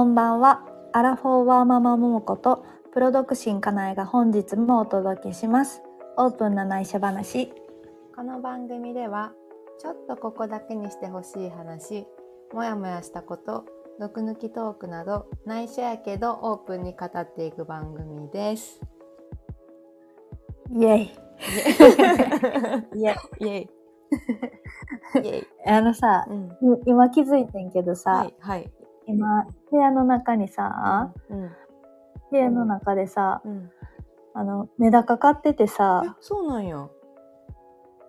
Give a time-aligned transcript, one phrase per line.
[0.00, 0.64] こんばんは。
[0.94, 2.64] アラフォーワーママももこと
[2.94, 5.82] プロ独身かなえが本日もお届けします。
[6.16, 7.52] オープンな内緒話。
[8.16, 9.34] この番組では
[9.78, 12.06] ちょっとここだけにしてほしい話
[12.54, 13.66] もやもやしたこと
[13.98, 18.80] 毒抜きトークなど内緒やけどオープンに語っていく番組です。
[20.70, 21.10] イェイ。
[22.94, 23.68] イエイ イエイ
[25.22, 25.46] イエイ。
[25.66, 26.46] あのさ、うん。
[26.46, 28.72] い今気づいてんけどさ、はいはい。
[29.10, 31.50] 今部屋の中にさ、うん
[32.30, 33.70] 部屋の中でさ、うん。
[34.34, 36.88] あの、メダカ買っててえさ、そうなんや。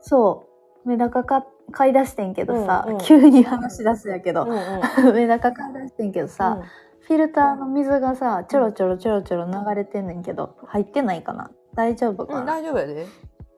[0.02, 0.46] そ
[0.86, 5.16] う、メダカか買い出してんけどさ、うんうん急に話し出すやけど、うんうん。
[5.18, 6.62] メダカ買い出してんけどさ、
[7.00, 11.50] フィルターの水がさ、ちょろちょろちょろちょろ流れてんねんけど、入ってないかな？
[11.74, 13.08] 大丈夫うん、うん、かな、大丈夫やで。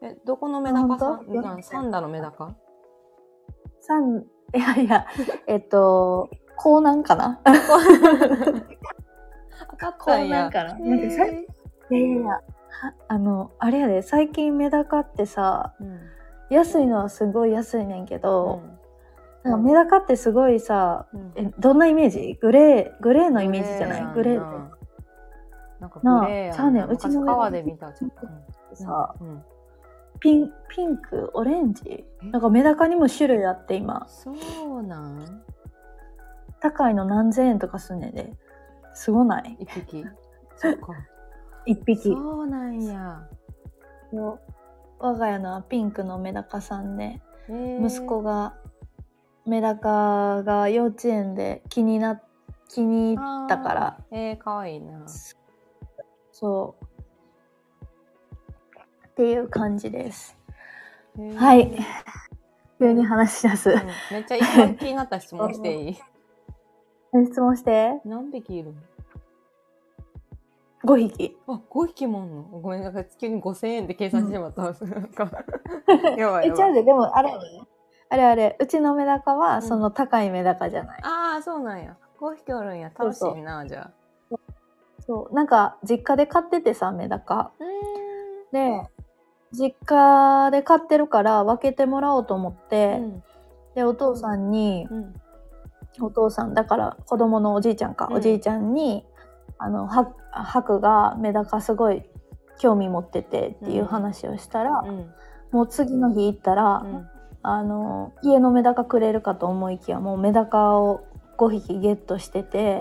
[0.02, 1.33] え、どこのメダカさん？
[1.41, 2.55] なんサンダのメダカ？
[3.81, 4.19] さん、
[4.55, 5.05] いやいや、
[5.47, 6.30] えっと、
[6.64, 7.39] 江南かな？
[9.72, 10.80] 当たっこうなんかな？
[10.80, 11.45] なんかさい
[11.89, 12.42] やいやいや、は
[13.08, 16.00] あの、あれやで、最近メダカってさ、うん。
[16.50, 18.61] 安いのはすごい安いねんけうど、
[19.44, 19.50] ん。
[19.50, 21.31] なんかメダカってすごいさ、うん。
[21.36, 22.38] え、どんなイメージ？
[22.41, 24.14] グレー、グレーのイメージじゃない？
[24.14, 24.56] グレーって。
[24.56, 24.69] な
[25.81, 26.88] なんかグレーやちゃうねん。
[26.88, 28.75] なうちの昔川で見たちょっと。
[28.75, 29.28] さ、うん。
[29.28, 29.44] うん。
[30.19, 31.84] ピン、ピンク、オレンジ？
[31.88, 32.06] え？
[32.31, 35.44] なんかメダカにも種類あって今、そうなん？
[36.64, 38.33] 高いの何千円とかすんねんで。
[38.94, 39.58] すごない？
[39.59, 40.06] 一匹。
[40.56, 40.94] そっか。
[41.67, 42.14] 一匹。
[42.14, 43.28] そうなんや。
[44.11, 44.39] そう。
[45.00, 48.56] 我が家のはピンクのメダカさんで、息子が
[49.45, 52.22] メダカが幼稚園で気にな
[52.69, 53.97] 気に入ったから。
[54.11, 55.06] えー、かわいいな。
[56.31, 56.86] そう。
[59.08, 60.38] っていう感じです。
[61.36, 61.78] はい。
[62.80, 63.81] 急に話し出す、うん。
[64.11, 66.00] めっちゃ一番気になった質問していい？
[67.25, 68.02] 質問して。
[68.06, 68.81] 何匹いるの
[70.85, 71.38] ？5匹。
[71.47, 72.44] あ5匹もあんの？
[72.44, 73.07] ごめんなさい。
[73.19, 74.74] 急に5000円で計算してしまった、なん。
[75.13, 75.29] か
[76.18, 76.47] やばい。
[76.50, 77.34] えちゃうででもあれ。
[78.09, 78.57] あれあれ。
[78.59, 79.62] うちのメダカはん。
[79.62, 81.96] その高いメダカじゃない、ああそうなんや。
[82.19, 82.91] 5匹おるんや。
[82.97, 83.91] 楽しいなじゃ
[84.31, 84.38] あ。
[85.00, 85.34] そう。
[85.34, 87.51] なんか実家で飼っててさメダカ。
[88.51, 88.88] で
[89.51, 93.24] 実家で飼ってるから分けてもらおうと思って、うん。
[93.75, 95.16] でお父さんに、うん
[96.02, 98.16] お父さんだから子供のおじいちゃんか、うん。
[98.16, 99.06] おじいちゃんに
[99.58, 102.04] あのはハクがメダカすごい
[102.59, 105.12] 興味持っててっていう話をしたら、うん。
[105.52, 107.08] もう次の日行ったら、うん。
[107.46, 111.04] あの家のメダカくれるかと思いきやもうメダカを
[111.38, 112.80] 5匹ゲットしてて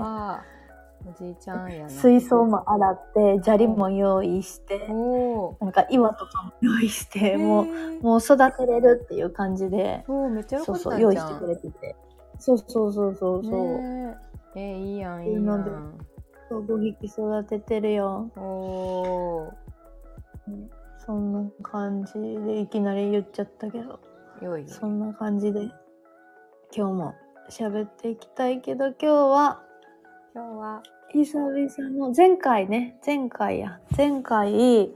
[1.04, 1.90] おじいちゃんやな。
[1.90, 11.96] 水槽も洗って砂利も用意して、おなんか岩とかも用意して、もううもう育てれるっていう感じでおめっちゃよそうそう用意してくれてて
[12.42, 14.16] そうそうそうそうそう、ね
[14.56, 15.98] ええーいいやんいいやん。
[16.48, 18.32] そう5匹育ててるよ。
[18.36, 19.52] お
[21.06, 24.00] そんな感じでいきなり言っちゃったけど。
[24.40, 25.60] ーよいよそんな感じで
[26.76, 27.14] 今日も
[27.48, 29.62] 喋っていきたいけど今日は
[30.34, 30.82] 今日は。
[31.12, 32.98] 久々の前回ね。
[33.06, 33.78] 前回や。
[33.96, 34.90] 前回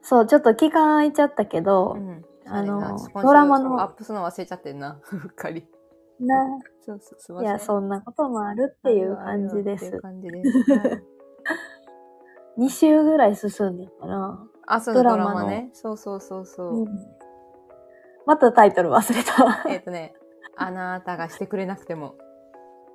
[0.00, 2.24] そうちょっと期間空いちゃったけど、うん。
[2.46, 4.98] あのドラマのアップするの忘れちゃってんな。
[5.12, 5.66] うっかり
[6.20, 7.48] なそうそうすいません。
[7.48, 10.72] いやそんなこともあるっていう感じでっていうす感じです。
[10.72, 11.02] はい。
[12.58, 16.86] 2週ぐらい進んでるかな、あそうだドラマのマねそうそうそうそう、うん。
[18.24, 19.70] またタイトル忘れた。
[19.70, 20.14] えっ、とね
[20.56, 22.14] あなたがしてくれなくても。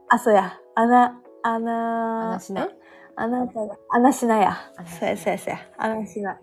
[0.09, 0.59] あそうや。
[0.75, 2.69] あなあなあなしなえ？
[3.15, 4.57] あなたがあなしなや。
[4.77, 5.59] あなしなそうやそうやそうや。
[5.77, 6.39] あなしな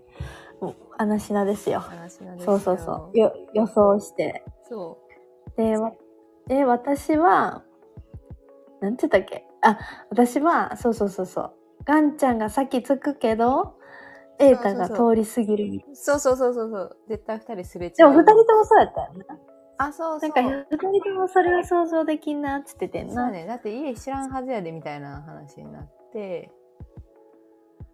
[0.99, 1.81] あなしなですよ。
[1.81, 2.59] 話なんですよ。
[2.59, 3.19] そうそうそう。
[3.19, 4.45] よ予想して。
[4.69, 4.99] そ
[5.57, 5.93] でわ
[6.49, 7.63] で私は
[8.81, 9.45] なんて言ったっけ？
[9.61, 9.79] あ
[10.11, 11.53] 私はそうそうそうそう。
[11.85, 13.77] ガンちゃんが先着くけど
[14.39, 15.65] 瑛太が通り過ぎる。
[15.71, 16.97] みたいうそうそうそうそうそう。
[17.09, 17.93] 絶対二人すれ違う。
[17.97, 19.39] でも二人ともそうやったよな。
[19.79, 20.31] あそうそう。
[20.31, 23.47] なんか二人ともそれは想像できんなっつっててんな、そうね。
[23.47, 26.51] だって家知らんはずやでみたいな話になって。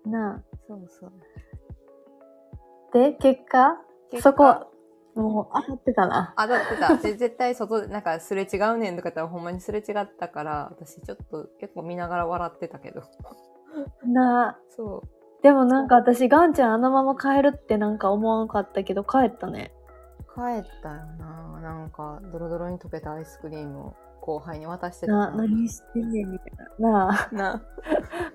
[0.07, 1.13] なそうそう。
[2.93, 3.79] あで結果？
[4.21, 4.67] そこ
[5.15, 6.35] もう当たってたな。
[6.37, 6.97] あだってた。
[6.97, 13.03] で絶対外でなんかすれ違うねんとか言ったらほんまにすれ違ったから私ちょっと結構見ながら笑ってたけど。
[14.07, 14.51] な。
[14.51, 15.43] あそう。
[15.43, 19.73] でもなんか私ガンちゃんあのまま帰るってなんか思わんかったけど帰ったね。
[20.35, 21.61] 帰ったよな。
[21.61, 25.29] なんかドロドロに溶けたアイスクリームを後輩に渡してたな。
[25.29, 27.09] あ何してんねんみたいな。
[27.09, 27.29] な。
[27.31, 27.63] あな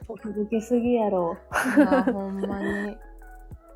[0.07, 1.35] お届けすぎやろ。
[1.77, 2.97] なほんまに。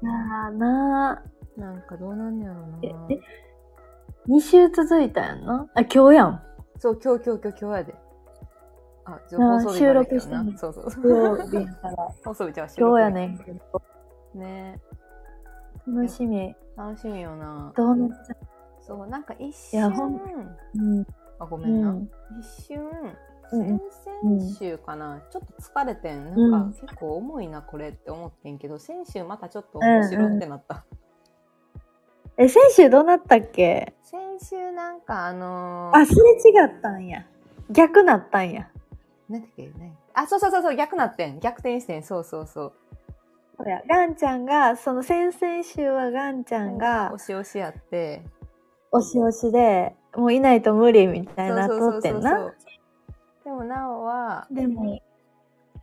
[0.01, 1.11] な あな。
[1.13, 1.23] あ
[1.57, 2.79] なんかどうなんねやろな。
[2.81, 3.19] ええ
[4.27, 5.67] ？2週続いたやんな？
[5.73, 6.41] あ今日やん。
[6.79, 7.95] そう今日今日今日今日やで。
[9.05, 10.51] あ、じゃああ放送日からだけど収録してんの。
[10.51, 10.57] な。
[10.57, 10.91] そうそう。
[10.91, 11.95] 土曜日やから。
[12.25, 12.97] 放送日じゃあ収録。
[12.97, 13.81] 日今日やねんけど。
[14.35, 14.81] ね。
[15.87, 16.55] 楽しみ。
[16.75, 17.71] 楽しみよな。
[17.75, 18.35] どうなっちゃ
[18.79, 20.19] そう、なんか一いや瞬ほん、
[20.75, 21.07] うん。
[21.39, 21.91] あ、ごうめんな。
[21.91, 22.09] ん。
[22.39, 22.81] 一瞬、
[23.51, 26.25] うん先々週かな、ちょっと疲れてん。
[26.25, 30.85] なんかうん結構重いな、これって思ってんけど、先週またちょっと面白ってなった。
[32.37, 33.93] え先週どうなったっけ？
[34.03, 36.19] 先週なんかあのーあすれ
[36.51, 37.25] 違ったんや
[37.69, 38.69] 逆なったんや
[39.29, 39.63] なんだっけ？
[39.67, 39.95] ね。
[40.13, 41.39] あ、そうそうそうそう、逆なってん。
[41.39, 42.03] 逆転してん。
[42.03, 42.73] そうそうそう。
[43.57, 48.23] そうやガンちゃんがその先々週はガンちゃんが押し押しやって。
[48.91, 52.55] 押し押しでもういないと無理みたいになっとってんなう。
[53.43, 54.99] でもなおは、でも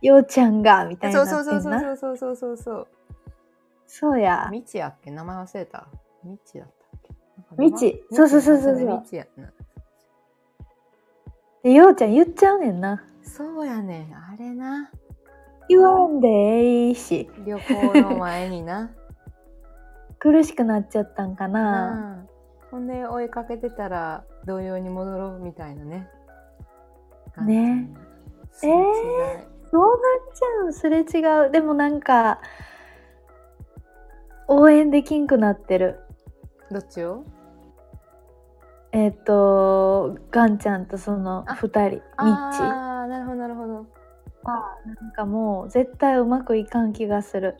[0.01, 2.87] ようちゃんがみたいなそうそうそうそうそうそう。
[3.87, 5.11] そうやみちやっけ？
[5.11, 5.87] 名前忘れた。
[6.23, 7.13] みちだったっけ？
[7.57, 8.99] みちそうそうそうそうそう。
[8.99, 9.51] みちやな。
[11.63, 13.03] でようちゃん言っちゃうねんな。
[13.23, 14.15] そうやねん。
[14.15, 14.89] あれな。
[15.69, 17.29] 言わんでえいし。
[17.45, 18.91] 旅行の前にな。
[20.19, 22.27] 苦しくなっちゃったんかな。
[22.71, 22.79] うん。
[22.79, 26.09] ほんで追いかけてたら同様に戻ろうみたいなね。
[27.45, 27.89] ね。
[28.51, 28.81] すれ違い
[29.71, 29.97] どうなっ
[30.33, 31.51] ちゃうすれ違う。
[31.51, 32.41] でもなんか
[34.47, 35.99] 応援できんくなってる
[36.73, 37.23] どっちを？
[38.93, 43.73] えっ、とガンちゃんとそのあ2人ミッチああ、なるほどなるほど。
[44.43, 47.57] はなんかもう絶対うまくいかん気がする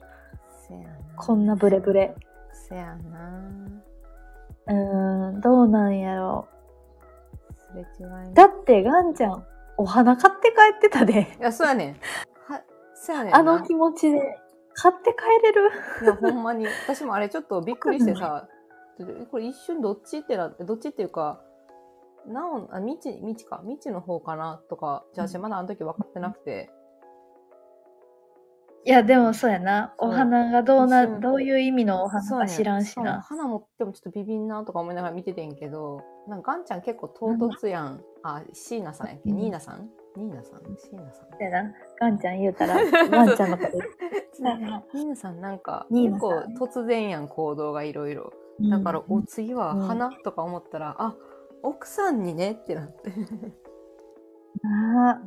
[0.67, 0.95] せやな。
[1.15, 2.15] こんなブレブレ
[2.51, 3.41] せやな。
[4.67, 6.47] うーんどうなんやろ
[7.71, 9.43] すれ違いねだってガンちゃん
[9.77, 11.93] お花買って帰ってたでいや、そうやねん。
[12.51, 12.61] は、
[12.93, 13.39] そうやねんな。
[13.39, 14.19] あの気持ちで
[14.73, 15.71] 買って帰れる？
[16.03, 16.67] いや、ほんまに。
[16.83, 18.47] 私もあれちょっとびっくりしてさ、
[19.29, 21.41] これ一瞬どっちってなどっちっていうか、
[22.27, 26.69] なお、あ、みち、みちか、みちの方かなとか、じゃあ私まだあの時分かってなくて、
[28.83, 29.93] いやでもそうやな。
[29.99, 33.21] お花がどうなどういう意味のお花か知らんしな。
[33.21, 38.01] 花持ってもちょっとビビんなとか思いながら見ててんけど、なんかガンちゃん結構唐突やん。
[38.23, 39.37] あ、椎名さんやっけ、うん。
[39.37, 39.87] ニーナさん？
[40.17, 40.61] ニーナさん？
[40.79, 41.29] 椎名さん。
[41.29, 41.73] そうやな。
[41.99, 42.75] ガンちゃん言うたら
[43.09, 43.71] ガンちゃんのこと。
[44.41, 48.33] 言ニーナさんなんか結構突然やん行動がいろいろ。
[48.67, 49.17] うだから、うん。
[49.17, 51.15] お次は花とか思ったら、あ
[51.63, 53.11] 奥さんにねってなって。
[54.63, 55.21] あ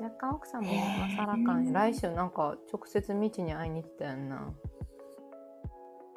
[0.00, 1.72] 若干奥さんもへーまさらかんや。
[1.72, 4.52] 来週なんか直接未知に会いに行ったやんな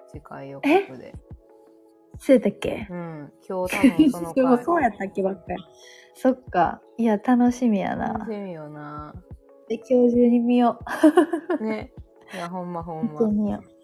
[0.07, 1.13] 次回予告で。
[2.19, 2.87] そうやったっけ？
[2.89, 3.33] うん。
[3.47, 4.63] 今日多分その回。
[4.63, 5.63] そうやったっけばっかり。
[6.13, 6.81] そっか。
[6.97, 8.13] いや楽しみやな。
[8.13, 9.13] 楽しみよな。
[9.67, 10.79] で今日中に見よ
[11.59, 11.91] ね。
[12.33, 13.74] いやほんまほうん見てまみよう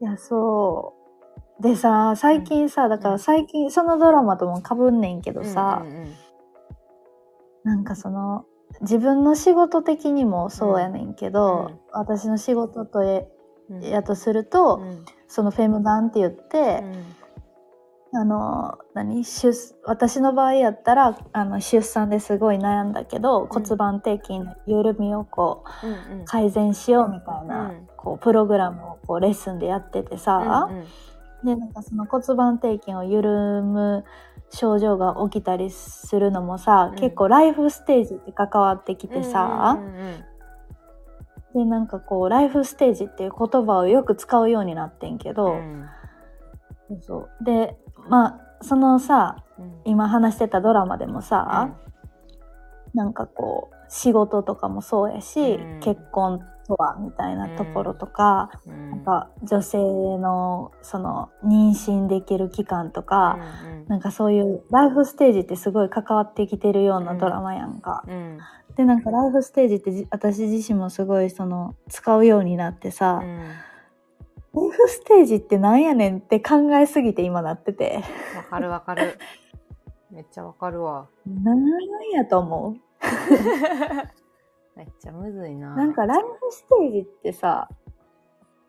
[0.00, 0.94] いやそ
[1.60, 1.62] う。
[1.62, 6.14] でさ最近さ、だから最近そのドラマともかぶんねんけどさ、うんうんうん。
[7.64, 8.44] なんかその
[8.80, 11.78] 自分の仕事的にもそうやねんけど、うん。
[11.92, 13.28] 私の仕事とえ
[13.70, 13.80] うん。
[13.82, 15.04] やとすると、うん。
[15.26, 16.84] そのフェムダンって言って、
[18.14, 19.24] あの何？
[19.24, 26.24] 出私の場合やったらあの出産ですごい悩んだけど、骨盤底筋の緩みをこううんうん。
[26.24, 27.88] 改善しようみたいな、うん。
[27.96, 30.86] こうプログラムをこうレッスンでやっててさ、うんうん。
[31.44, 33.28] でなんかその骨盤底筋を緩
[33.62, 34.04] む
[34.50, 37.00] 症状が起きたりするのもさ、うん。
[37.00, 40.24] 結構ライフステージって関わってきてさ、うんうんうん
[41.54, 45.88] でなんかこうライフステージっていう言葉をよく使うようになってんけど、うん。
[47.00, 47.74] そうで
[48.08, 49.80] まあそのさうん。
[49.86, 51.74] 今話してたドラマでもさ、
[52.94, 55.80] なんかこう仕事とかもそうやし、うん。
[55.80, 58.90] 結婚とはみたいなところとか、うん。
[58.90, 63.38] なんか女性のその妊娠できる期間とか、
[63.72, 68.04] うんなんかそういうライフステージってすごい関わってきてるようなドラマやんか。
[68.06, 68.38] うん。
[68.76, 73.38] でなんかライフステージってじ私自身もすごいその使うようになってさ、うん。
[73.38, 78.04] ライフステージってなんやねんって考えすぎて今なってて。
[78.36, 79.18] わかるわかる。
[80.10, 81.08] めっちゃわかるわ。
[81.26, 81.60] なん
[82.12, 82.87] やと思う
[84.76, 85.74] めっちゃむずいな。
[85.74, 87.68] なんかライフステージってさ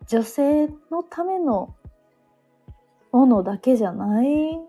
[0.08, 1.76] 女性のための
[3.12, 4.60] ものだけじゃない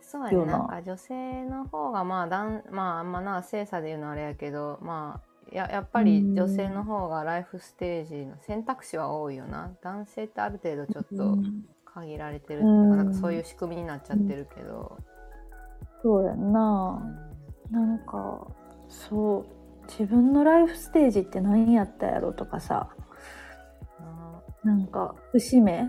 [0.00, 0.44] そうやね。
[0.46, 0.58] な。
[0.58, 9.72] んか女性の方がまあだんまああんまな性差で言うのはあれやけどまあややっぱり女性の方がライフステージの選択肢は多いよな。
[9.82, 11.66] 男性ってある程度ちょっとうん。
[11.96, 12.96] 限られてるっていうか、うん。
[12.98, 14.98] なんかそういう仕組みになっちゃってるけど、
[16.02, 17.00] そうやんうな、
[17.70, 18.46] なんか
[18.88, 19.56] そう。
[19.88, 22.90] 自分のライフステージって何やったやろとかさ。
[24.64, 25.80] ななんか節目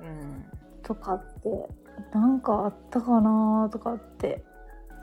[0.00, 0.44] うん。
[0.82, 1.68] とかって
[2.12, 4.44] なんかあったかなとかって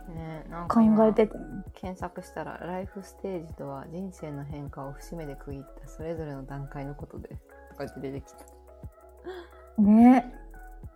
[0.10, 1.34] ねなん考か今えてて。
[1.74, 7.30] 検索したらライフステージとは人生の変化を節目で区切ったそれぞれの段階のことで
[7.72, 9.82] とかって出てきた。
[9.82, 10.36] ね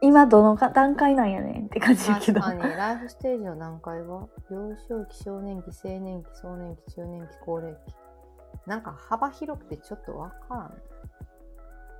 [0.02, 2.42] 今どのか段階なんやねんって感じやけど。
[2.42, 2.76] 確かに。
[2.76, 7.80] ライフステージの段階は幼少期少年期青年期壮年期中年期高齢期。
[8.68, 10.74] なんか幅広くてちょっとわからん。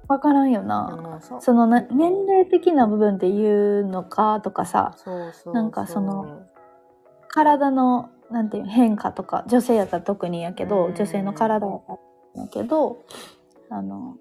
[0.08, 0.98] わからんよでな。
[1.02, 6.44] もそそのな年齢的な部分で言うのかとかさ、そうそうなんかその
[7.28, 10.96] 体のなんていう変化とか女性やったら特にやけど、うん。
[10.96, 12.00] 女性の体やったら
[12.44, 13.04] やけど
[13.70, 14.18] あの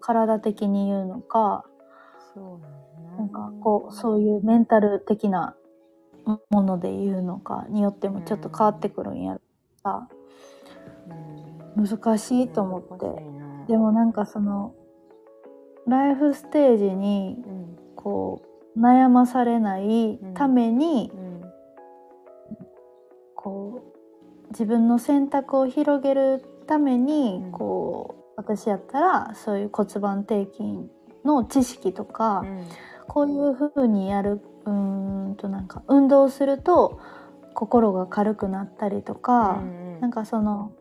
[0.00, 1.64] 体的に言うのか
[2.34, 2.75] そうなんだ
[3.18, 5.56] なんかこうそういうメンタル的な
[6.50, 9.40] もので言うのかによってもちょっと変わってくるんやろ
[9.82, 10.08] さ
[11.76, 13.72] うん難しいと思って。
[13.72, 14.74] でもなんかその
[15.86, 17.76] ライフステージにうん。
[17.96, 18.42] こ
[18.76, 21.40] う悩まされないために、うん。
[23.34, 23.82] こ
[24.44, 27.52] う自分の選択を広げるために、うん。
[27.52, 30.88] こう私やったらそういう骨盤底筋
[31.24, 32.64] の知識とか、うん
[33.08, 37.00] こういう風にやるうーんとなんか運動すると
[37.54, 40.72] 心が軽くなったりとか、うんなんかその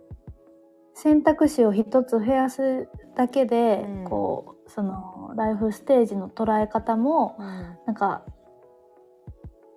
[0.94, 4.03] 選択肢を一つ増やすだけで、うん。
[4.05, 7.46] こうそのライフステージの捉え方もうん。
[7.86, 8.24] なんか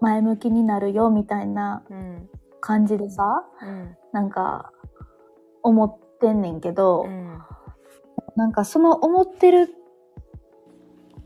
[0.00, 2.28] 前向きになるよみたいなうん。
[2.60, 3.96] 感じでさうん。
[4.12, 4.72] なんか
[5.62, 7.38] 思ってんねんけど、うん。
[8.34, 9.74] なんかその思ってる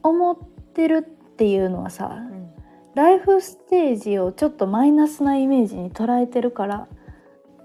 [0.03, 0.52] 思って
[0.87, 2.53] るっていうのはさうん。
[2.95, 6.89] ライフステージをちょっとマイナスなイメージに捉えてるから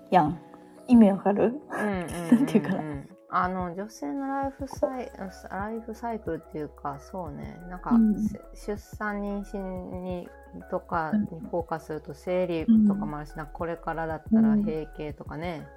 [0.09, 0.39] やん。
[0.87, 1.59] 意味わかる？
[1.69, 2.83] なんていうかな。
[3.29, 5.11] あの女性のライフサイ
[5.51, 7.59] ライフサイクルっていうかそうね。
[7.69, 8.15] なんか、うん。
[8.25, 10.29] せ出産妊娠に
[10.71, 14.63] とかうんにフォーカスすると生理とかもあるし、なんかこれからだったらうん。
[14.63, 15.67] 閉経とかね、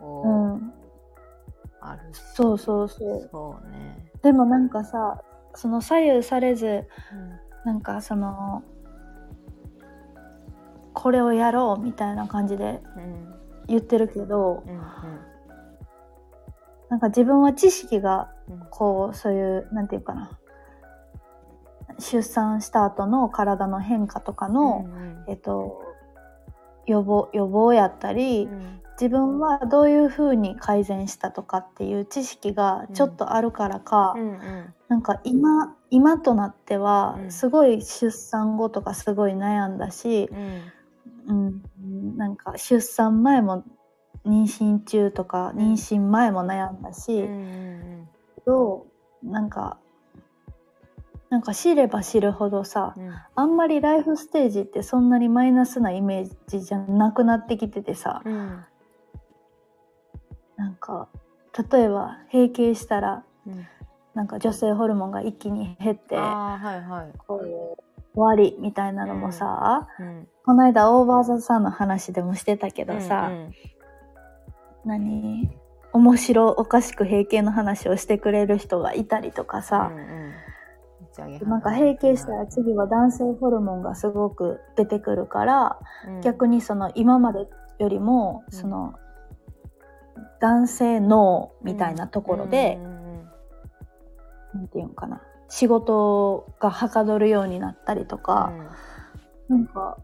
[0.00, 0.72] こうう、ん。
[1.80, 2.18] あるし。
[2.34, 3.28] そうそうそう。
[3.30, 5.22] そうね、でもなんかさ
[5.54, 6.84] その左右されずうん。
[7.64, 8.64] なんかその
[10.94, 13.34] これをやろうみたいな感じでうん
[13.68, 14.80] 言ってるけどうん
[16.90, 20.38] なんか自分は知識がうんこうそういうなんていうかな
[21.98, 25.24] 出産した後の体の変化とかの、うん。
[25.28, 25.82] えっと
[26.86, 34.74] 予防予防やったり、うん自分はどういうふうに改善したとかっていう知識がちょっとあるからか、うんうん。
[34.88, 40.28] なんか今今となってはうんすごい出産後とかすごい悩んだし、
[41.26, 41.62] うん。
[41.80, 43.64] うん、なんか出産前も
[44.26, 48.08] 妊娠中とか妊娠前も悩んだし、うん
[48.44, 48.86] ど
[49.22, 49.78] なんか
[51.30, 53.10] なんか知れば知るほどさうん。
[53.34, 58.64] あんまりライフステージってそんなにマイナスなイメージじゃなくなってきててさうん
[60.62, 61.08] なんか
[61.70, 63.66] 例えば閉経したらうん。
[64.14, 67.18] なんか女性ホルモンが一気に減ってはいはい。
[67.26, 67.46] こう
[68.14, 70.28] 終わりみたいなのもさ、うん。
[70.44, 73.52] この間オーバーザさんの話でもしてたけどさ、うん
[74.84, 75.50] 何？
[75.94, 81.48] 面白おかしく閉経の話をしてくれる人がいたりとかさう、んうん。
[81.48, 85.78] なんか閉経したら次は男性ホルモンがすごく出てくるから、
[86.22, 88.58] 逆にその今までよりもうん。
[88.58, 88.94] その
[90.42, 93.02] 男性脳みたいなところで、うんうん
[94.54, 95.22] なんていうのかな。
[95.48, 98.52] 仕事がはかどるようになったりとか、
[99.48, 99.96] なんか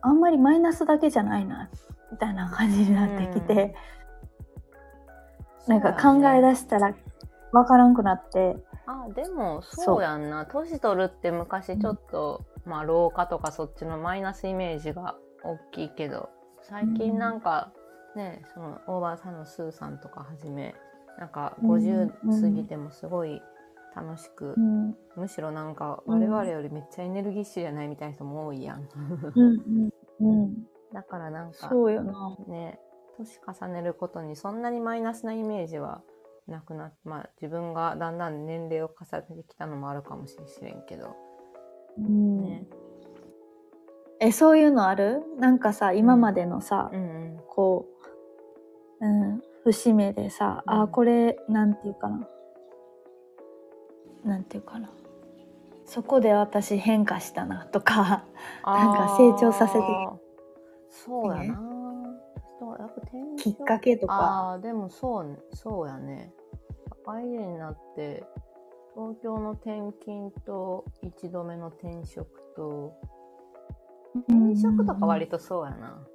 [0.00, 1.68] あんまりマイナスだけじゃないな
[2.10, 3.74] みたいな感じになってきて、
[5.66, 6.94] なんか考え出したら
[7.52, 10.46] わからんくなって、あでもそうやんな。
[10.46, 16.30] 年取るって昔ちょっと、まあ老化とかそっちのマイナスイメージが大きいけど
[16.62, 17.72] 最近なんか
[18.16, 20.74] ねそのオーバーさんのスーさんとかはじめ
[21.18, 22.42] なんか50うん。
[22.42, 23.40] 過ぎてもすごい
[23.94, 24.96] 楽しく、うん。
[25.16, 26.20] むしろなんかうん。
[26.20, 28.88] 我々よりめっちゃエネルギッシュじゃないみたいな人も多いやん。
[29.34, 29.90] うん
[30.20, 30.54] うんうん、
[30.92, 32.36] だからなんかそうよな。
[32.48, 32.78] ね
[33.18, 36.02] 年重ねることにそんなにマイナスなイメージは
[36.48, 41.14] なくなってまあ自分がだんだん年齢を重ねてきたのもあるかもしれんけど。
[41.98, 42.42] うん。
[42.42, 42.66] ね
[44.24, 45.22] えそういうのある？
[45.38, 47.02] なんかさ今までのさ、うんう
[47.36, 47.40] ん。
[47.48, 47.86] こ
[49.00, 50.82] う、うん、節目でさ、うん。
[50.82, 52.26] あこれなんていうかな。
[54.24, 54.90] なんていうかな。
[55.84, 58.24] そこで私変化したなとか
[58.64, 59.80] なんか成長させて。
[60.88, 61.60] そうやな、
[62.58, 64.52] そうやっぱ転きっかけとか。
[64.54, 66.32] あーでもそうそうやね。
[66.88, 68.24] 社会人になって
[68.94, 72.26] 東京の転勤と1度目の転職
[72.56, 72.94] と
[74.14, 76.06] 転職とか割とそうやな。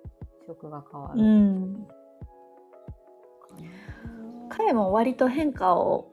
[0.48, 1.22] 職が変わる。
[1.22, 1.88] うん。
[4.50, 6.12] 彼も割と変化を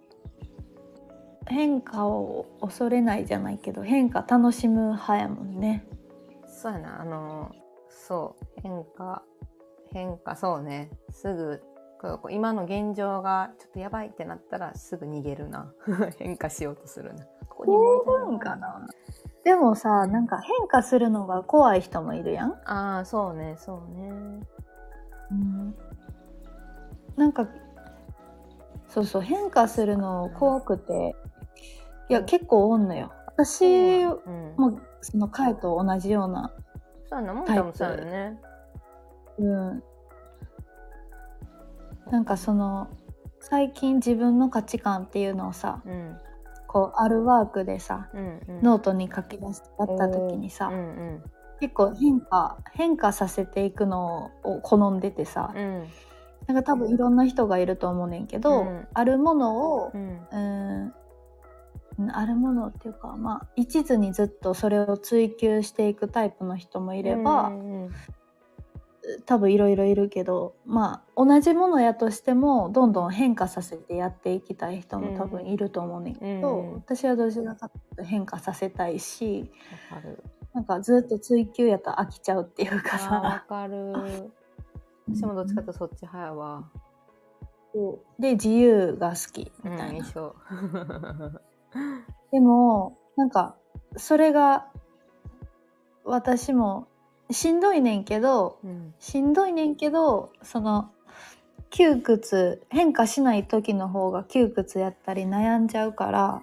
[1.49, 5.87] 変化を恐れないじゃないけど変化楽しむ派やもんね。
[6.47, 7.53] そうやな、あの、
[7.89, 9.23] そう、変化、
[9.93, 11.63] 変化、そうね、すぐ、
[12.31, 15.73] 今の現状がちょっとやばいってなったらすぐ逃げるな。
[16.19, 17.25] 変化しようとするな。
[17.49, 18.87] ここにいそうかな。
[19.47, 22.55] でもさなんか変化するのが怖い人もいるやん。
[22.65, 24.11] ああ、そうね、そうね。
[25.31, 25.75] うん、
[27.17, 27.47] なんか
[28.89, 31.15] そうそう変化するの怖くて
[32.09, 33.13] いや結構おんのよ。
[33.29, 34.55] 私うん。
[34.57, 36.53] もその彼と同じような
[37.09, 38.41] そうやな、もんタイプたもそうやね。
[39.39, 39.83] うん、
[42.11, 42.89] なんかその
[43.39, 46.19] 最近自分の価値観っていうのをさうん。
[46.77, 48.63] こうあるワークでさうん、うん。
[48.63, 51.23] ノートに書き出してやった時にさ、うんうん。
[51.59, 55.87] 結構変化変化させていくのを好んでてさ、うん。
[56.47, 60.21] なんか多分いろんな人がいると思うねんけど、うんあるものをう、ん。
[60.31, 67.91] うーんあるものっていうかまあ一途にずっとそれを追求していくタイプの人もいれば、うんうん
[69.25, 79.51] 多分いろいろいるけどまあ同じものやとしてもどんどん変化させてやっていきたい人も多分いると思うねんけど、うん私はどちらかと変化させたいし。
[80.55, 84.33] なんかずっと追求やったら飽きちゃうっていうかあーわさかる。
[85.07, 86.71] 私もどっちかとそっち派やわ。
[88.19, 92.09] で自由が好きみたいな、うん。
[92.33, 93.57] でもなんか
[93.97, 94.67] それが
[96.05, 96.89] 私も
[97.31, 98.95] しんどいねんけどうん。
[98.99, 100.91] しんどいねんけどその
[101.71, 106.43] 窮屈変化しない時の方が窮屈やったり悩んじゃうから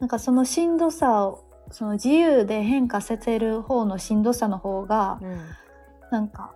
[0.00, 5.40] なんかそのしんどさをその自由で変化させる方のしんどさの方がうん。
[6.10, 6.54] なんか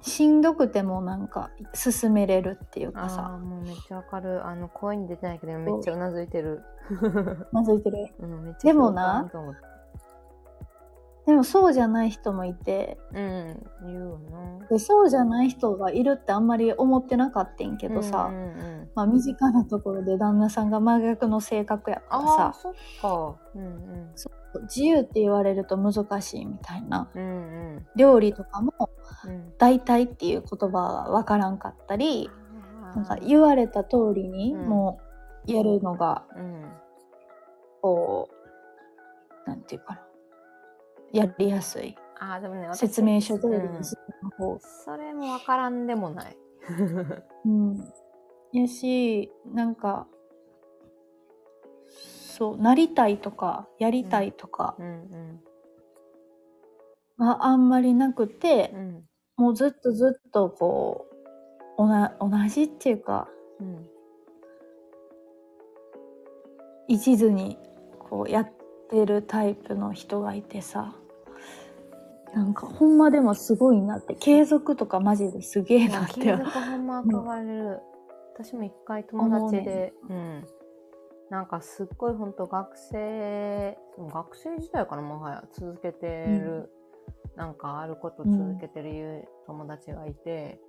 [0.00, 4.46] しんどくてもなんか進めれるっていうかああさもうめっちゃわかる。
[4.46, 6.62] あの声に出てないけどめっちゃうなずいてる。
[7.52, 9.30] まずいてる うん、めっちゃでもな
[11.26, 14.18] でもそうじゃない人もいてうん、言うよ
[14.60, 14.66] な。
[14.68, 23.40] でそうじゃない人がいるってあんまり思ってなかったんけどさ、うんうんうんまあ、身近なところで旦那さんが真逆の性格やからさそっか。
[23.54, 24.12] うんうん。
[24.62, 27.26] 自由って言われると難しいみたいなうんう
[27.78, 27.86] ん。
[27.96, 28.74] 料理とかも
[29.24, 29.52] うん。
[29.58, 32.30] 大体っていう言葉は分からんかったり
[32.96, 35.00] なんかう言われた通りにうんも
[35.46, 36.64] うやるのがん。
[37.80, 38.28] こ
[39.46, 40.01] うなんていうかな
[41.12, 46.36] やりやすいああ、でもね、私説明書通りうんにする方それもわからんでもない。
[47.44, 47.92] うん、
[48.52, 50.06] やしなんか
[51.88, 54.86] そうなりたいとかやりたいとかうん
[57.18, 57.26] うん。
[57.26, 59.08] はあんまりなくてう、ん。
[59.36, 63.28] もうずっとずっとこうおな同じっていうか
[63.60, 63.88] うん。
[66.86, 67.58] 一途に
[67.98, 68.52] こうやっ
[68.88, 70.94] てるタイプの人がいてさ
[72.32, 77.80] なんかほんまでもすごいなって継続とかマジですげえなって継続ほんま憧れる。
[78.34, 80.46] 私も一回友達で、うん。
[81.30, 83.78] なんかすっごい本当学生、
[84.12, 86.70] 学生時代からもはや続けてる、
[87.36, 90.60] なんかあること続けてる友達がいて、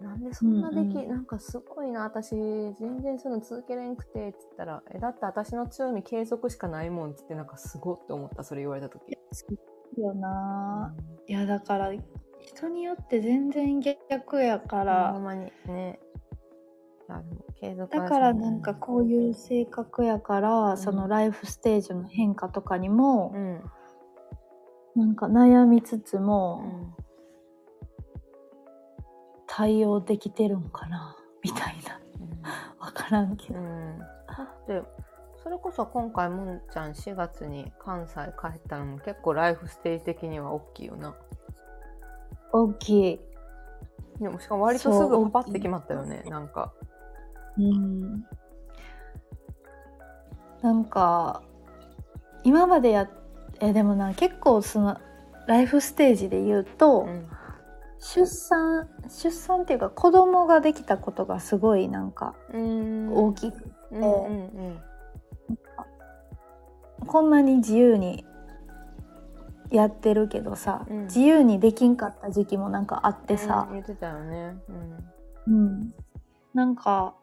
[0.00, 9.16] なんでそんなでき、うんうんなんかすごいな、私全然そういうの続けれんくて、って言ったら、え、だって私の強み継続しかないもんって言ってなんかすごって思った、それ言われた時。
[10.00, 10.94] よな、
[11.26, 11.92] いやだから
[12.40, 15.98] 人によって全然逆やかほらんまにね。
[17.90, 20.78] だからなんかこういう性格やから、ん。
[20.78, 23.62] そのライフステージの変化とかにもう、ん。
[24.96, 26.94] なんか悩みつつうもん。
[29.46, 32.00] 対応できてるんかなみたいな。
[32.80, 34.06] 分からんけど、うん、だ
[34.42, 34.82] って
[35.46, 41.14] それこそ今回もんちゃん4月に関西帰ったのも結構ライフステージ的には大きいよな。
[42.52, 43.20] 大きい、
[44.20, 46.72] でもしかも割とすぐパパって決まったよねなんか。
[47.56, 48.26] うん、
[50.62, 51.44] なんか
[52.42, 53.08] 今までや
[53.60, 54.98] えでもな結構その
[55.46, 57.24] ライフステージで言うと、うん。
[58.00, 63.14] 出産出産っていうか子供ができたことがすごいなんかうん。
[63.14, 64.80] 大きく、うんうんうん
[67.06, 68.24] こんなに自由に
[69.70, 71.04] やってるけどさ、うん。
[71.04, 73.66] 自由にできんかった時期もなんかあってさ。
[73.68, 74.56] うん、言ってたよね。
[75.46, 75.94] うん。
[76.54, 77.14] なんか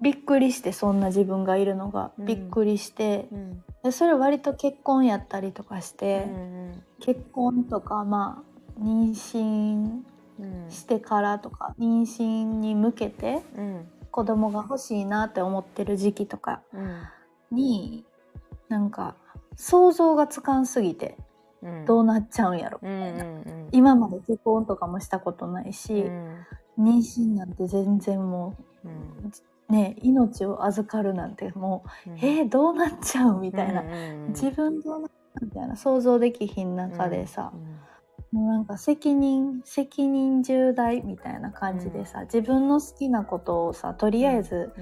[0.00, 2.26] びっくりしてそんな自分がいるのがうん。
[2.26, 3.62] びっくりして、うん。
[3.82, 8.42] でそれ割と結婚やったりとかしうて、ん結婚とかま
[8.78, 10.02] あ妊娠
[10.38, 13.88] うんしてからとか妊娠に向けてうん。
[14.10, 17.02] 子供が欲しいなって思ってる時期とかうん。
[17.56, 18.04] に
[18.68, 19.16] なんか
[19.56, 21.16] 想像がつかんすぎて
[21.62, 21.84] うん。
[21.84, 26.46] どうなっちゃうんやろ、うんうん今まで結婚とかもしたことないうんし、うん。
[26.78, 29.32] 妊娠なんて全然もうん。
[29.70, 32.18] うね命を預かるなんてもう、うん。
[32.18, 37.52] えー、どうなっちゃうみたいな、うんうんうん自分どうなっちゃうみたいな想像できひん中でさ、
[38.32, 44.72] もうなんか責任責任重大みたいな感じでさ、自分の好きなことをさとりあえず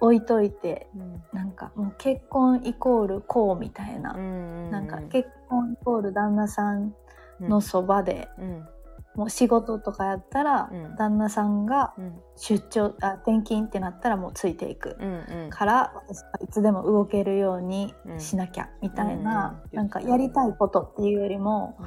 [0.00, 1.00] 置いといて、うん。
[1.02, 6.94] うんなんかもう結婚イコールこうみたいな、うんなんか結婚イコール旦那さん
[7.40, 8.66] のそばで、うん。
[9.14, 10.96] もう仕事とかやったら、うん。
[10.96, 12.14] 旦那さんがうん。
[12.36, 14.96] 出張あ転勤ってなったらもうついていく。
[15.00, 15.50] うんうん。
[15.50, 18.20] から私はいつでも動けるようにうん。
[18.20, 21.78] しなきゃみたいな、うんなんかやりたいことっていうよりも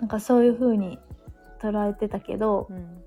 [0.00, 0.98] なんかそういう風に
[1.60, 3.02] 捉えてたけど、うん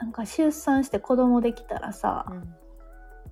[0.00, 2.54] なんか出産して子供できたらさう、ん。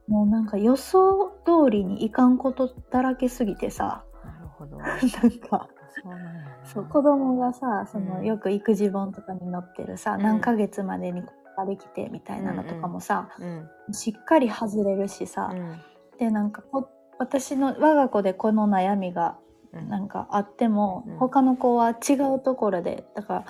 [0.07, 4.79] もうなんか予想通りにいかんことだらけすぎてさなるほど。
[4.85, 5.69] なんか
[6.03, 8.25] そうなんそう子供がさその、うん。
[8.27, 10.23] よく育児本とかに載ってるさ、うん。
[10.23, 13.45] 何ヶ月までに子ができてみたいなのとかもさ、う
[13.91, 13.95] ん。
[13.95, 15.77] しっかり外れるしさ、うん。
[16.19, 19.39] でなんかこ私の我が子でこの悩みが
[19.73, 19.89] うん。
[19.89, 21.17] なんかあっても、うん。
[21.19, 23.45] 他の子は違うところでだから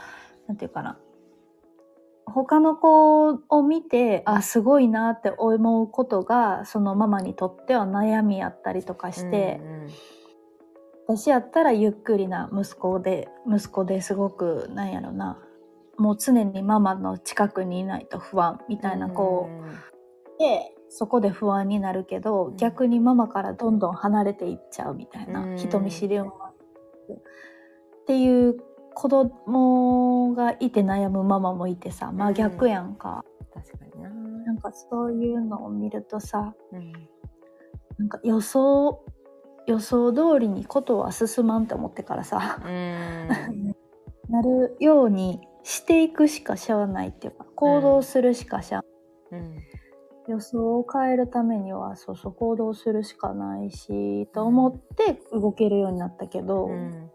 [0.46, 0.98] なんていうかな
[2.30, 9.88] 他の子を見てあすごいなって思うことがそのママにとっては悩みやったりとかして、うん
[11.10, 15.38] 私やったらゆっくりな息子で息子ですごくなんやろな
[15.98, 19.50] もう常にママの近くにいないと不安みたいな子。
[20.38, 22.56] で、そこで不安になるけど、うん。
[22.56, 25.56] 逆にママからどんどん離れていっちゃうみたいな、うん。
[25.56, 26.54] 人見知りをっ
[28.06, 28.56] ていう
[28.98, 34.10] 子供がいて悩むママもいてさ真逆やんか、確かにな。
[34.10, 36.92] なんかそういうのを見るとさうん。
[37.96, 39.04] なんか予想
[39.68, 43.76] 予想通りにことは進まんって思ってからさ、うん。
[44.30, 48.84] なるようにしていくしかしゃあないっていうか行動するしかしゃあ
[49.30, 49.58] うん。
[50.26, 57.12] 予想を変えるためにはそうそう行動するしかないしと思って動けるようになったけど、うん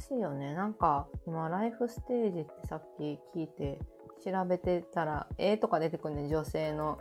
[0.00, 0.54] しいよね。
[0.54, 3.78] なんか今ライフステージってさっき聞いて
[4.24, 6.98] 調べてたら絵とか出てくるね女性の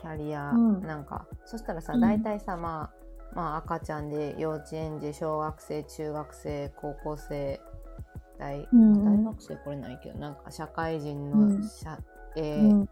[0.00, 0.50] キャリア。
[0.50, 0.82] うん。
[0.82, 2.00] なんか、そしたらさうん。
[2.00, 2.90] 大体さ、ま
[3.32, 7.60] あまあ赤ちゃんで幼稚園児小学生中学生高校生
[8.38, 9.04] 大うん。
[9.04, 11.58] 大学生これないけどなんか社会人うん。
[11.58, 11.98] の社、
[12.36, 12.88] えーうん。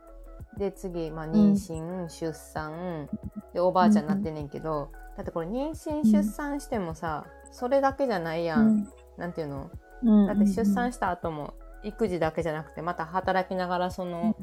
[0.58, 3.08] で次、まあ、妊娠、出産
[3.52, 9.70] でおばあちゃんになってんねんけど、だってこれ妊娠うん出産してもさ、それだけじゃないやん、うんなんていうの？
[10.02, 10.26] うん。
[10.26, 14.36] だって出産した後も育児だけじゃなくてまた働きながらその、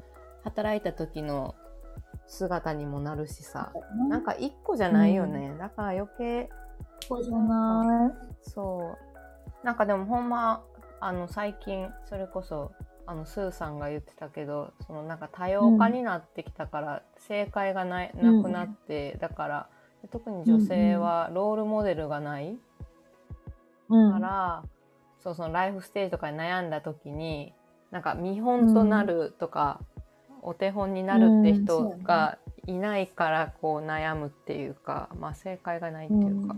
[0.44, 1.56] 働いた時の
[2.28, 3.72] 姿にもなるしさ。
[4.10, 6.50] なんか一個じゃないよね、だから余計
[7.08, 8.96] そうじゃなそ
[9.64, 9.66] う。
[9.66, 10.64] なんかでもほんま
[11.00, 12.72] あの最近それこそ
[13.06, 19.70] あのスーさんが言ってたけどそのなんか多様化になってきたから、正解がないなくなって、だから
[20.12, 22.58] 特に女性はロールモデルがない
[23.91, 24.12] い、うん。
[24.13, 24.63] から、
[25.19, 27.54] そうそのライフステージとかに悩んだ時に
[27.91, 29.80] なんか見本となるとか、
[30.41, 36.56] お手本になるって人がいないからこう悩むっていうか、まあ正解がないっていうか、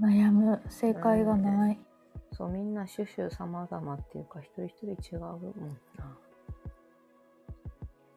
[0.00, 1.78] 悩む正解がない、
[2.32, 6.16] そうみんな種々様々っていうか一人一人違うもんな。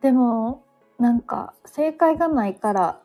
[0.02, 0.64] でも
[0.98, 3.02] なんか正解がないから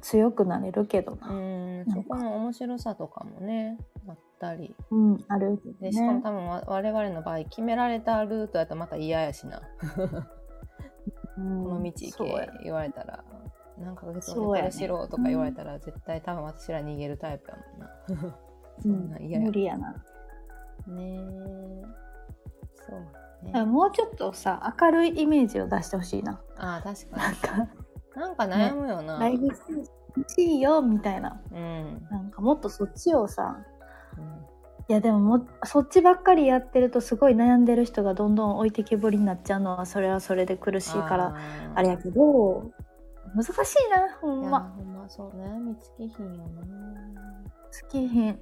[0.00, 1.84] 強くなれるけどな、うん。
[1.88, 4.74] そこの面白さとかもねあったり。
[4.90, 9.64] うん、あるけどでしかもね多分わ我々の場合決められたルートやとまた嫌やしな、こ
[11.36, 13.24] この道行け言われたら。
[13.82, 18.36] 何ヶ月後にこれしろとか言われたら、絶対多分私ら逃げるタイプやもんな。
[18.82, 19.46] そんなん嫌や。
[19.46, 19.92] 無理やな、
[20.86, 21.82] ねえ。
[22.76, 22.94] そ
[23.46, 23.64] うね。
[23.64, 26.42] もうちょっとさ明るいイメージを出してほしいな。
[26.58, 27.56] ああ確かなんか。
[27.56, 27.68] に
[28.16, 31.40] なんか悩むよな、ライフステージ欲しいよみたいな。
[31.52, 33.64] うん、なんかもっとそっちをさ
[34.16, 34.24] うん。
[34.88, 41.72] いやでももそっちばっかりやってるとすごい悩んでる人がどんどん置いてきぼりになっちゃうのはそれはそれで苦しいからー。
[41.76, 42.72] あれやけど
[43.36, 43.54] 難しい
[43.90, 44.74] なほんま。
[44.76, 46.62] ほんまそう悩みつきひんよな。
[47.82, 48.40] 好きへん。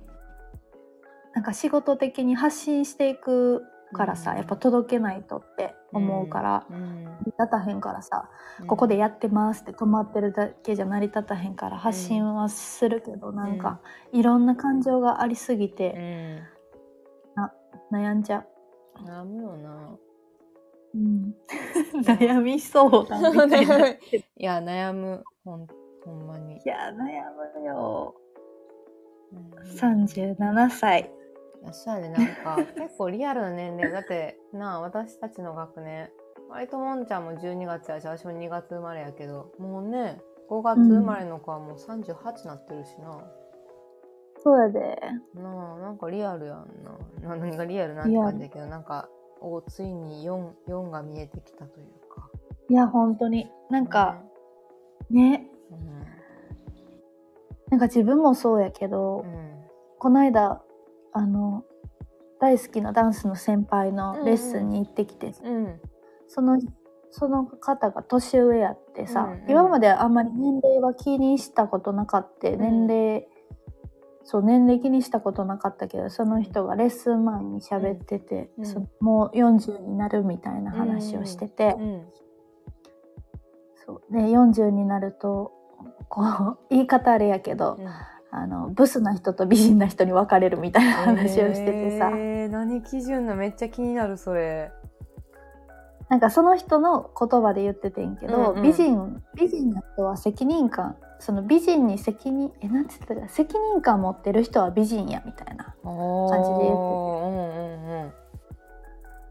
[1.35, 7.05] なんか仕事的に発信していくからさ、うんやっぱ届けないとって思うから、うん。
[7.05, 8.29] 成り立たへんからさ、
[8.61, 8.67] うん。
[8.67, 13.81] ここでやってますって止まってるだけじゃ成り立たへんから発信はするけど、なんか
[14.13, 16.43] いろんな感情がありすぎうてん
[17.91, 18.45] 悩んじゃ
[19.07, 19.99] 悩むよな。
[20.95, 20.99] う。
[20.99, 21.35] うん、
[22.03, 23.25] 悩みそうだい
[24.37, 25.25] や悩む。
[25.45, 25.67] ほん
[26.05, 26.95] ほんまに、や、悩
[27.61, 28.15] むよ。
[29.33, 29.51] うん。
[29.77, 31.11] 37歳。
[31.63, 33.93] いやそうやでなんか結構リアルな年齢。
[33.93, 36.11] だってなあ私たちの学年。
[36.51, 39.53] 割ともんちゃんも12月やし私も2月生まれやけど。
[39.59, 43.23] もうね5月生まれの子はもう38なってるしな、
[44.43, 44.99] そうやで。
[45.35, 46.67] なあなんかリアルやん
[47.23, 47.29] な。
[47.29, 52.29] な何がリアルなんて感じだけどなんかおついに 4, 4が見えてきたというか。
[52.71, 53.51] いや、本当に。
[53.71, 54.23] なんか、
[55.11, 55.47] ね。
[55.71, 56.07] うん。
[57.71, 59.65] なんか自分もそうやけど、うん。
[59.99, 60.63] この間、
[61.13, 61.65] あの、
[62.41, 65.81] 大好きなダンスの先輩のレッスンに行ってきて、うん。
[66.29, 66.59] その、
[67.11, 69.51] その方が年上やってさ、うんうん。
[69.51, 73.27] 今まであんまり年齢は気にしたことなかった、年齢、
[74.23, 78.67] そう、年齢気にしたことなかったけど、その人がレッスン前に喋ってて、うん。
[78.67, 82.07] そもう40になるみたいな話をしてて、うん。
[83.85, 85.53] そうで40になると
[86.11, 87.87] こう言い方あれやけど、うん
[88.31, 94.71] あのブスな人と美人な人に分かれるみたいな話をしててさ、えー、何基準のめっちゃ気になるそれ。
[96.11, 98.63] なんかその人の言葉で言っててんけど、うんうん。
[98.63, 106.75] 美人美人な人は責任感その美人に責任えなんつってたかな責任感持ってる人は美人やみたいな感じで言ってて。
[106.75, 108.13] うんうんうん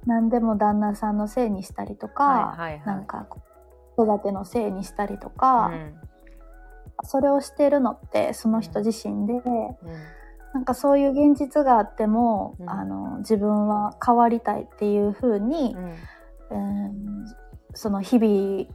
[0.06, 2.86] 何でも旦那さんのせいにしたりとか、はいはいはい。
[2.86, 3.28] なんか
[3.98, 6.07] 子育てのせいにしたりとか、うん
[7.04, 9.74] それをしてるのってその人自身で、うん。
[10.54, 12.70] なんかそういう現実があっても、うん。
[12.70, 15.76] あの自分は変わりたいっていう風に、
[16.50, 17.26] うん。
[17.74, 18.66] その日々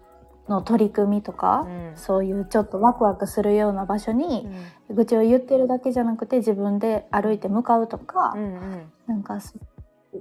[0.49, 1.97] の取り組みとか、うん。
[1.97, 4.47] そういうちょっとワクワクするような場所うに
[4.91, 4.95] ん。
[4.95, 8.93] 愚痴を言ってるだけじゃなくて自分で歩いて向かうとか、うんうん。
[9.07, 9.55] なんかそ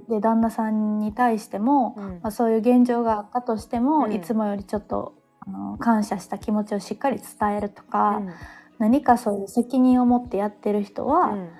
[0.08, 2.04] で旦那さんに対しても、うん。
[2.22, 4.12] まあ、そういう現状があったとしても、うん。
[4.12, 5.14] いつもよりちょっと
[5.46, 8.32] あの感謝した気持ちをしっかり伝えるとか、うん。
[8.78, 11.50] 何かそういう責任を持ってやってる人は、うん。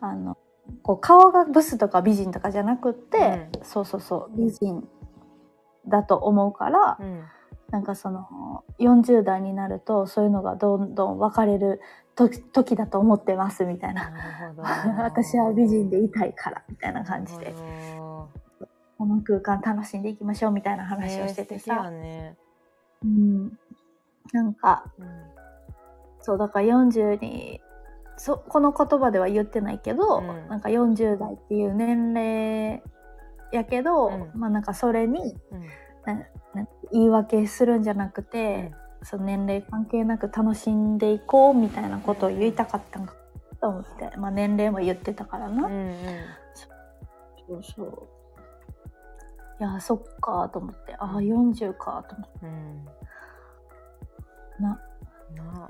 [0.00, 0.36] あの
[0.82, 4.88] こう顔がブスとか美人とかじゃなくって、そうそうそう美人
[5.86, 7.24] だと思うから、うん。
[7.70, 11.80] なんかその40代になるとそういうのがどんどん分かれる
[12.14, 14.12] 時時だと思ってますみたいな。
[15.02, 17.54] 私は美人でいたいからみたいな感じで。
[18.98, 22.38] この空間楽しんでいきましょうみたいなど話をしててさ、ね
[23.04, 23.58] うん、
[24.32, 25.06] なんかうん
[26.26, 27.60] そうだから40に
[28.16, 30.48] そこの言葉では言ってないけど、うん。
[30.48, 32.82] なんか40代っていう年齢
[33.52, 34.30] やけど、うん。
[34.34, 35.62] まあなんかそれにうん。
[36.04, 36.14] な
[36.54, 43.14] な言い訳するんじゃなくて、その年齢関係なく楽しんでいこうみたいなことを言いたかったんか
[43.60, 45.94] と思って、まあ、年齢も言ってたからな、うんうん。
[47.48, 48.08] そうそう
[49.58, 50.94] いやそっかと思って。
[50.98, 52.38] ああ40かと思って。
[52.42, 52.84] うん。
[54.60, 54.80] な。
[55.34, 55.68] な。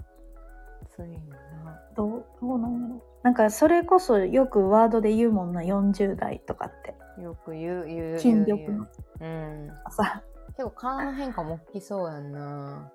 [0.95, 1.29] ついに
[1.65, 1.81] な。
[1.97, 3.03] どうどうなんやろ。
[3.23, 6.95] なんかそれこそよくワードで言うもんな40代とかって。
[7.21, 8.87] よく言う言う筋力の。
[9.21, 9.71] うん。
[9.91, 12.91] さ結構体の変化も大きそうやんな。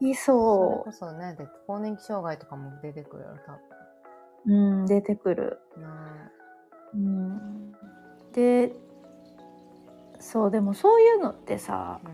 [0.00, 3.58] いそれそこそね、で更年期障害とかも出てくるやろ、多う
[4.46, 5.60] うん出てくる。
[5.74, 5.82] 分。
[5.82, 6.32] な。
[6.94, 7.72] うん。
[8.32, 8.72] で
[10.20, 12.10] そうでもそういうのってさあ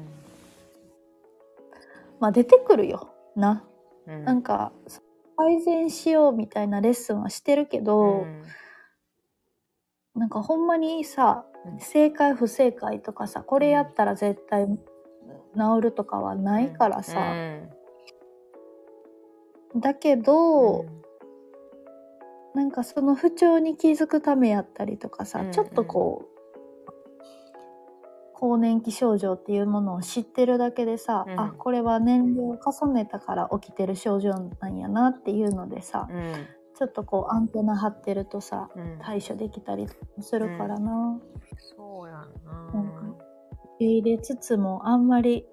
[2.20, 3.12] まあ出てくるよ。
[3.34, 3.64] な。
[4.06, 4.14] うん。
[4.14, 4.72] うんなんか
[5.36, 8.42] 改善しようみたいなレッスンはしてるけど、うん。
[10.14, 11.80] なんかほんまにさうん。
[11.80, 14.78] 正解不正解とかさこれやったら絶対治
[15.82, 17.20] るとかはないからさ、
[19.74, 19.80] うん。
[19.80, 21.02] だけど、うん。
[22.54, 25.52] なんかその不調に気づくためやったりとかさ、うんうん。
[25.52, 26.35] ちょっとこう
[28.38, 31.40] 更年期症状っていうものを知ってるだけでさ、うん。
[31.40, 36.34] あこれは年齢を重ねたから起きてる症状なんやなっていうのでさ、うん。
[36.78, 38.98] ちょっとこうアンテナ張ってるとさうん。
[39.00, 39.86] 対処できたり
[40.20, 41.18] するからな、
[41.76, 42.72] そうやんな。
[42.74, 45.46] なんか受け入れつつもあんまり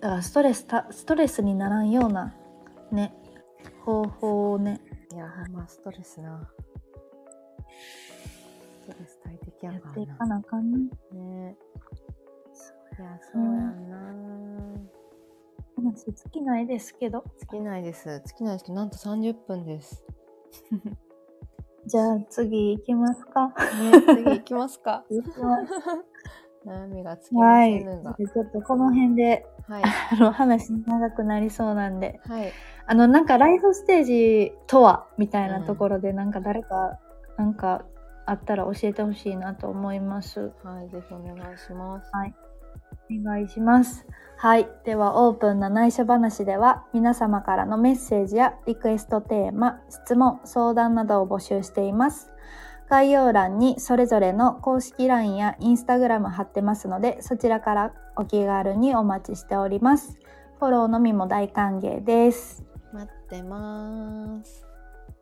[0.00, 2.34] だからストレスたストレスにならんような
[2.90, 3.14] ね
[3.84, 4.80] 方法をね。
[5.12, 6.50] いや、まストレスな。
[8.82, 10.26] ストレス大敵やかやっていからな。
[10.26, 10.78] なあかんね。
[11.12, 11.56] ね
[12.98, 13.96] いや、そうやんな。
[15.76, 18.22] 話尽きないですけど尽きないです。
[18.26, 20.04] 尽きないですけど、なんと30分です。
[21.86, 23.48] じゃあ次行きますか。
[23.48, 23.54] ね、
[24.06, 25.04] 次行きますか。
[25.10, 25.72] 行きます
[26.66, 27.78] 悩みがつきまはい。
[27.78, 28.14] せぬが。
[28.14, 29.82] ちょっとこの辺で、はい。
[30.12, 32.20] あの、話長くなりそうなんで。
[32.26, 32.50] はい。
[32.86, 36.98] あの、なんかライフステージとはみたいなところで、なんか誰か、
[37.36, 37.84] なんか
[38.24, 40.52] あったら教えてほしいなと思います。
[40.64, 40.88] はい。
[40.88, 42.10] ぜひお願いします。
[43.10, 44.06] お願いします。
[44.38, 44.68] はい。
[44.84, 52.30] では、オープンな内緒話では、皆様からのメッセージやリクエストテーマ、質問、相談などを募集しています。
[52.88, 60.18] 概要欄にそれぞれの公式 LINE や Instagram 貼ってますので、そちらからお気軽にお待ちしております。
[60.58, 62.64] フォローのみも大歓迎です。
[62.92, 64.66] 待ってます。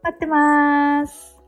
[0.03, 1.41] 待ってます。